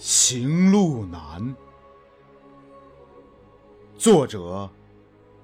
[0.00, 1.54] 行路难。
[3.96, 4.70] 作者：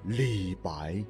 [0.05, 1.05] 李白。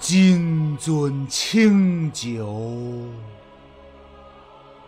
[0.00, 3.08] 金樽清酒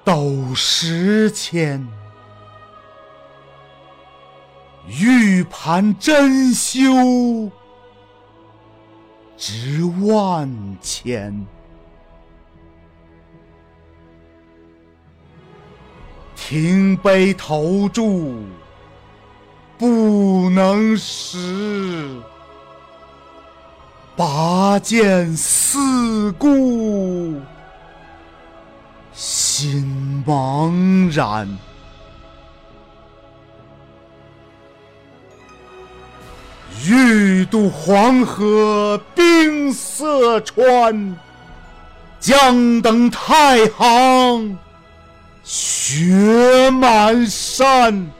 [0.05, 1.87] 斗十千，
[4.89, 7.51] 玉盘珍羞
[9.39, 11.47] 值万千。
[16.35, 18.45] 停杯投箸
[19.79, 22.21] 不能食，
[24.17, 27.41] 拔剑四顾
[29.13, 31.59] 心茫然。
[36.87, 38.99] 欲渡黄河
[39.69, 41.15] 冰塞川，
[42.19, 44.57] 将登太行
[45.45, 48.11] 雪满山。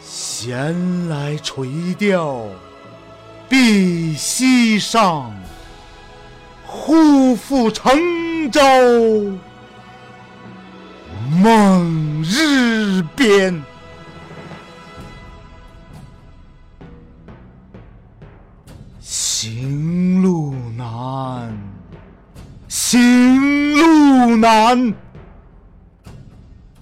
[0.00, 2.44] 闲来垂钓
[3.48, 5.34] 碧溪上，
[6.64, 8.60] 忽复乘舟
[11.42, 13.60] 梦日边。
[19.44, 21.52] 行路难，
[22.68, 24.94] 行路难，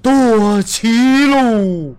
[0.03, 1.97] 多歧路，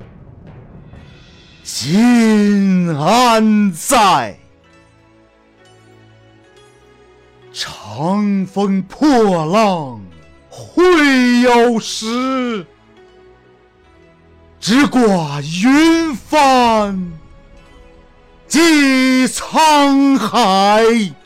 [1.64, 4.38] 今安在？
[7.52, 10.00] 长风破浪
[10.48, 12.67] 会有时，
[14.60, 17.11] 直挂云帆
[18.52, 21.20] 济沧海。